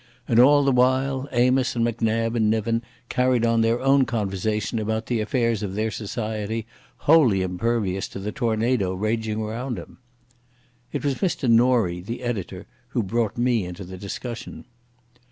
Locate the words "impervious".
7.43-8.07